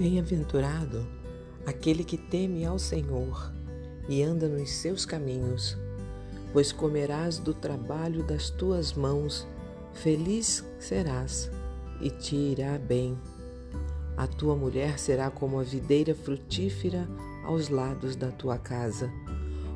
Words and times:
Bem-aventurado 0.00 1.06
aquele 1.66 2.02
que 2.02 2.16
teme 2.16 2.64
ao 2.64 2.78
Senhor 2.78 3.52
e 4.08 4.22
anda 4.22 4.48
nos 4.48 4.70
seus 4.70 5.04
caminhos, 5.04 5.76
pois 6.54 6.72
comerás 6.72 7.38
do 7.38 7.52
trabalho 7.52 8.24
das 8.24 8.48
tuas 8.48 8.94
mãos, 8.94 9.46
feliz 9.92 10.64
serás 10.78 11.50
e 12.00 12.08
te 12.08 12.34
irá 12.34 12.78
bem. 12.78 13.18
A 14.16 14.26
tua 14.26 14.56
mulher 14.56 14.98
será 14.98 15.30
como 15.30 15.60
a 15.60 15.62
videira 15.62 16.14
frutífera 16.14 17.06
aos 17.44 17.68
lados 17.68 18.16
da 18.16 18.30
tua 18.30 18.56
casa, 18.56 19.12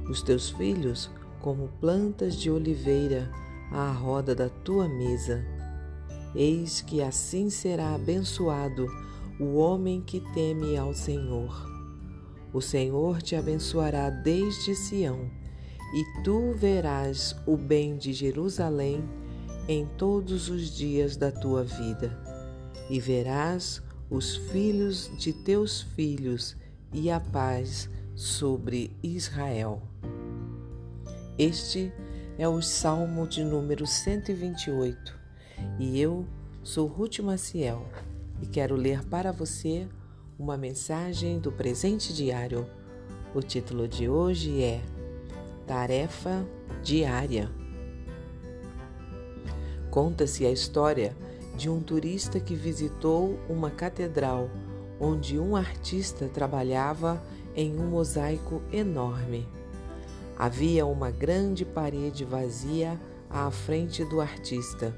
os 0.08 0.22
teus 0.22 0.48
filhos 0.48 1.10
como 1.42 1.68
plantas 1.82 2.34
de 2.34 2.50
oliveira 2.50 3.30
à 3.70 3.92
roda 3.92 4.34
da 4.34 4.48
tua 4.48 4.88
mesa. 4.88 5.44
Eis 6.34 6.80
que 6.80 7.02
assim 7.02 7.50
será 7.50 7.94
abençoado 7.94 8.88
o 9.38 9.56
homem 9.56 10.00
que 10.00 10.20
teme 10.32 10.76
ao 10.76 10.94
Senhor. 10.94 11.70
O 12.52 12.60
Senhor 12.60 13.20
te 13.20 13.34
abençoará 13.34 14.10
desde 14.10 14.74
Sião, 14.74 15.30
e 15.94 16.22
tu 16.22 16.54
verás 16.54 17.34
o 17.46 17.56
bem 17.56 17.96
de 17.96 18.12
Jerusalém 18.12 19.02
em 19.68 19.86
todos 19.98 20.48
os 20.48 20.74
dias 20.74 21.16
da 21.16 21.32
tua 21.32 21.64
vida, 21.64 22.16
e 22.88 23.00
verás 23.00 23.82
os 24.10 24.36
filhos 24.36 25.10
de 25.18 25.32
teus 25.32 25.82
filhos 25.82 26.56
e 26.92 27.10
a 27.10 27.18
paz 27.18 27.88
sobre 28.14 28.96
Israel. 29.02 29.82
Este 31.36 31.92
é 32.38 32.48
o 32.48 32.62
Salmo 32.62 33.26
de 33.26 33.42
número 33.42 33.86
128 33.86 35.14
e 35.78 36.00
eu 36.00 36.26
sou 36.62 36.86
Ruth 36.86 37.18
Maciel 37.20 37.84
e 38.40 38.46
quero 38.46 38.74
ler 38.76 39.04
para 39.04 39.32
você 39.32 39.86
uma 40.38 40.56
mensagem 40.56 41.38
do 41.38 41.52
presente 41.52 42.12
diário. 42.12 42.66
O 43.34 43.40
título 43.40 43.86
de 43.86 44.08
hoje 44.08 44.62
é 44.62 44.80
Tarefa 45.66 46.46
Diária. 46.82 47.50
Conta-se 49.90 50.44
a 50.44 50.50
história 50.50 51.16
de 51.56 51.70
um 51.70 51.80
turista 51.80 52.40
que 52.40 52.54
visitou 52.54 53.38
uma 53.48 53.70
catedral 53.70 54.50
onde 54.98 55.38
um 55.38 55.56
artista 55.56 56.28
trabalhava 56.28 57.22
em 57.54 57.78
um 57.78 57.86
mosaico 57.86 58.62
enorme. 58.72 59.46
Havia 60.36 60.84
uma 60.84 61.10
grande 61.10 61.64
parede 61.64 62.24
vazia 62.24 62.98
à 63.30 63.50
frente 63.50 64.04
do 64.04 64.20
artista. 64.20 64.96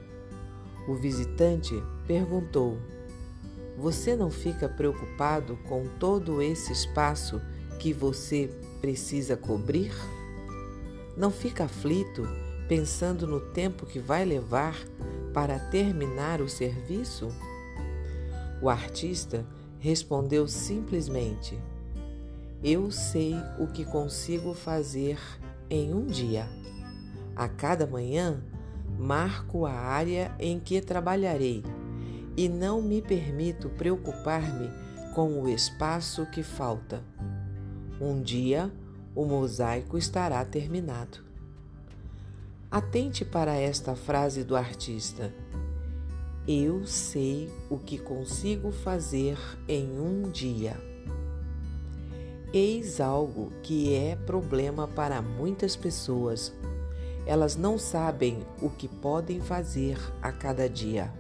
O 0.89 0.95
visitante 0.95 1.75
perguntou: 2.07 2.79
você 3.77 4.17
não 4.17 4.31
fica 4.31 4.69
preocupado 4.69 5.59
com 5.69 5.87
todo 5.99 6.41
esse 6.41 6.73
espaço 6.73 7.41
que 7.79 7.93
você 7.93 8.51
precisa 8.81 9.37
cobrir? 9.37 9.93
Não 11.17 11.31
fica 11.31 11.65
aflito 11.65 12.27
pensando 12.67 13.27
no 13.27 13.41
tempo 13.41 13.85
que 13.85 13.99
vai 13.99 14.25
levar 14.25 14.77
para 15.35 15.59
terminar 15.59 16.41
o 16.41 16.49
serviço? 16.49 17.29
O 18.63 18.71
artista 18.71 19.47
respondeu 19.79 20.49
simplesmente: 20.49 21.59
Eu 22.65 22.91
sei 22.91 23.35
o 23.59 23.67
que 23.67 23.85
consigo 23.85 24.55
fazer 24.55 25.19
em 25.69 25.93
um 25.93 26.07
dia. 26.07 26.49
A 27.35 27.47
cada 27.47 27.87
manhã, 27.87 28.43
marco 28.99 29.67
a 29.67 29.73
área 29.73 30.35
em 30.39 30.59
que 30.59 30.81
trabalharei 30.81 31.63
e 32.37 32.49
não 32.49 32.83
me 32.83 33.01
permito 33.01 33.69
preocupar-me 33.71 34.71
com 35.15 35.43
o 35.43 35.49
espaço 35.49 36.27
que 36.27 36.43
falta. 36.43 37.03
Um 38.01 38.21
dia 38.21 38.71
o 39.15 39.25
mosaico 39.25 39.97
estará 39.97 40.45
terminado. 40.45 41.25
Atente 42.71 43.25
para 43.25 43.55
esta 43.55 43.97
frase 43.97 44.45
do 44.45 44.55
artista. 44.55 45.33
Eu 46.47 46.87
sei 46.87 47.51
o 47.71 47.79
que 47.79 47.97
consigo 47.97 48.71
fazer 48.71 49.39
em 49.67 49.99
um 49.99 50.31
dia. 50.31 50.77
Eis 52.53 53.01
algo 53.01 53.51
que 53.63 53.95
é 53.95 54.15
problema 54.15 54.87
para 54.87 55.23
muitas 55.23 55.75
pessoas. 55.75 56.53
Elas 57.27 57.57
não 57.57 57.79
sabem 57.79 58.39
o 58.61 58.69
que 58.69 58.87
podem 58.87 59.41
fazer 59.41 59.99
a 60.21 60.31
cada 60.31 60.69
dia. 60.69 61.13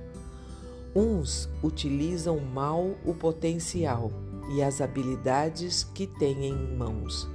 Uns 0.96 1.46
utilizam 1.62 2.40
mal 2.40 2.96
o 3.04 3.12
potencial 3.12 4.10
e 4.54 4.62
as 4.62 4.80
habilidades 4.80 5.84
que 5.84 6.06
têm 6.06 6.46
em 6.46 6.74
mãos. 6.74 7.28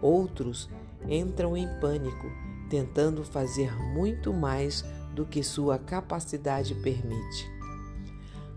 Outros 0.00 0.70
entram 1.08 1.56
em 1.56 1.66
pânico, 1.80 2.28
tentando 2.68 3.24
fazer 3.24 3.76
muito 3.92 4.32
mais 4.32 4.84
do 5.16 5.26
que 5.26 5.42
sua 5.42 5.80
capacidade 5.80 6.76
permite. 6.76 7.50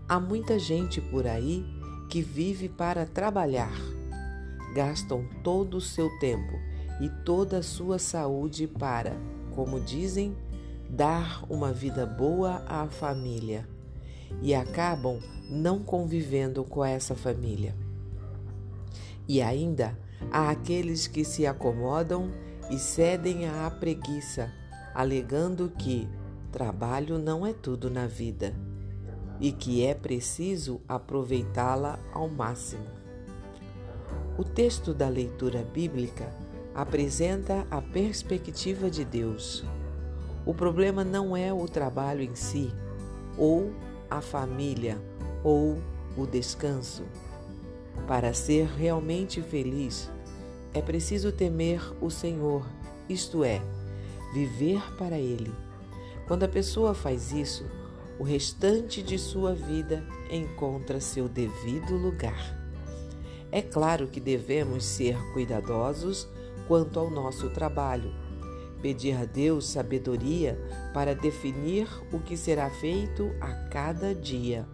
Há 0.08 0.20
muita 0.20 0.60
gente 0.60 1.00
por 1.00 1.26
aí 1.26 1.66
que 2.08 2.22
vive 2.22 2.68
para 2.68 3.04
trabalhar. 3.06 3.74
Gastam 4.76 5.26
todo 5.42 5.78
o 5.78 5.80
seu 5.80 6.08
tempo 6.20 6.52
e 7.00 7.08
toda 7.24 7.58
a 7.58 7.62
sua 7.64 7.98
saúde 7.98 8.68
para, 8.68 9.16
como 9.56 9.80
dizem, 9.80 10.36
dar 10.88 11.44
uma 11.50 11.72
vida 11.72 12.06
boa 12.06 12.62
à 12.68 12.86
família 12.86 13.73
e 14.42 14.54
acabam 14.54 15.18
não 15.48 15.78
convivendo 15.78 16.64
com 16.64 16.84
essa 16.84 17.14
família. 17.14 17.74
E 19.26 19.40
ainda 19.40 19.96
há 20.30 20.50
aqueles 20.50 21.06
que 21.06 21.24
se 21.24 21.46
acomodam 21.46 22.30
e 22.70 22.78
cedem 22.78 23.48
à 23.48 23.70
preguiça, 23.70 24.50
alegando 24.94 25.70
que 25.78 26.08
trabalho 26.52 27.18
não 27.18 27.46
é 27.46 27.52
tudo 27.52 27.90
na 27.90 28.06
vida 28.06 28.54
e 29.40 29.50
que 29.50 29.84
é 29.84 29.94
preciso 29.94 30.80
aproveitá-la 30.88 31.98
ao 32.12 32.28
máximo. 32.28 32.84
O 34.38 34.44
texto 34.44 34.94
da 34.94 35.08
leitura 35.08 35.62
bíblica 35.62 36.32
apresenta 36.74 37.66
a 37.70 37.80
perspectiva 37.80 38.90
de 38.90 39.04
Deus. 39.04 39.64
O 40.44 40.52
problema 40.52 41.04
não 41.04 41.36
é 41.36 41.52
o 41.52 41.66
trabalho 41.66 42.22
em 42.22 42.34
si 42.34 42.72
ou 43.38 43.72
a 44.10 44.20
família 44.20 44.98
ou 45.42 45.78
o 46.16 46.26
descanso. 46.26 47.04
Para 48.06 48.32
ser 48.32 48.66
realmente 48.66 49.40
feliz, 49.40 50.10
é 50.72 50.82
preciso 50.82 51.30
temer 51.32 51.80
o 52.00 52.10
Senhor, 52.10 52.66
isto 53.08 53.44
é, 53.44 53.62
viver 54.32 54.82
para 54.96 55.18
Ele. 55.18 55.52
Quando 56.26 56.42
a 56.44 56.48
pessoa 56.48 56.94
faz 56.94 57.32
isso, 57.32 57.64
o 58.18 58.24
restante 58.24 59.02
de 59.02 59.18
sua 59.18 59.54
vida 59.54 60.04
encontra 60.30 61.00
seu 61.00 61.28
devido 61.28 61.96
lugar. 61.96 62.56
É 63.50 63.62
claro 63.62 64.08
que 64.08 64.20
devemos 64.20 64.84
ser 64.84 65.16
cuidadosos 65.32 66.28
quanto 66.66 66.98
ao 66.98 67.10
nosso 67.10 67.50
trabalho 67.50 68.12
pedir 68.82 69.16
a 69.16 69.24
Deus 69.24 69.66
sabedoria 69.66 70.58
para 70.92 71.14
definir 71.14 71.88
o 72.12 72.18
que 72.18 72.36
será 72.36 72.70
feito 72.70 73.30
a 73.40 73.52
cada 73.68 74.14
dia, 74.14 74.66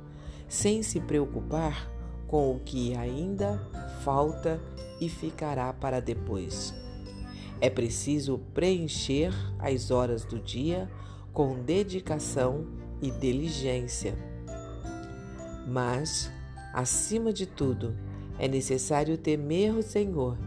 sem 0.48 0.82
se 0.82 1.00
preocupar 1.00 1.90
com 2.26 2.52
o 2.54 2.60
que 2.60 2.94
ainda 2.94 3.60
falta 4.04 4.60
e 5.00 5.08
ficará 5.08 5.72
para 5.72 6.00
depois. 6.00 6.74
É 7.60 7.68
preciso 7.68 8.38
preencher 8.54 9.32
as 9.58 9.90
horas 9.90 10.24
do 10.24 10.38
dia 10.38 10.90
com 11.32 11.62
dedicação 11.62 12.66
e 13.02 13.10
diligência. 13.10 14.14
Mas, 15.66 16.30
acima 16.72 17.32
de 17.32 17.46
tudo, 17.46 17.96
é 18.38 18.48
necessário 18.48 19.18
temer 19.18 19.74
o 19.74 19.82
Senhor, 19.82 20.38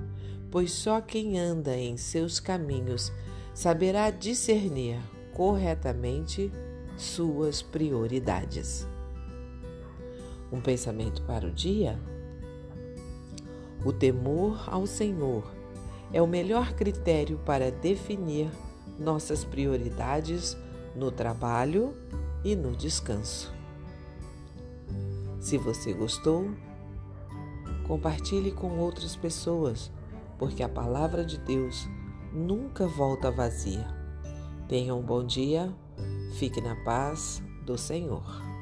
pois 0.49 0.71
só 0.71 0.99
quem 0.99 1.39
anda 1.39 1.77
em 1.77 1.97
seus 1.97 2.39
caminhos 2.39 3.11
saberá 3.53 4.09
discernir 4.09 5.00
corretamente 5.33 6.51
suas 6.97 7.61
prioridades. 7.61 8.88
Um 10.51 10.61
pensamento 10.61 11.21
para 11.23 11.47
o 11.47 11.51
dia? 11.51 12.00
O 13.83 13.91
temor 13.91 14.63
ao 14.67 14.85
Senhor 14.85 15.51
é 16.11 16.21
o 16.21 16.27
melhor 16.27 16.73
critério 16.73 17.39
para 17.39 17.71
definir 17.71 18.50
nossas 19.00 19.44
prioridades 19.44 20.56
no 20.95 21.11
trabalho 21.11 21.94
e 22.44 22.56
no 22.56 22.75
descanso. 22.75 23.51
Se 25.41 25.57
você 25.57 25.91
gostou, 25.91 26.51
compartilhe 27.88 28.51
com 28.51 28.77
outras 28.77 29.15
pessoas, 29.15 29.91
porque 30.38 30.63
a 30.63 30.69
palavra 30.69 31.25
de 31.25 31.38
Deus 31.38 31.88
nunca 32.33 32.88
volta 32.88 33.30
vazia. 33.30 33.88
Tenha 34.68 34.95
um 34.95 35.01
bom 35.01 35.24
dia, 35.24 35.71
fique 36.38 36.59
na 36.59 36.75
paz 36.83 37.44
do 37.65 37.77
Senhor. 37.77 38.52